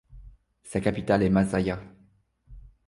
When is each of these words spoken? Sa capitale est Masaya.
Sa 0.63 0.81
capitale 0.81 1.21
est 1.21 1.29
Masaya. 1.29 1.79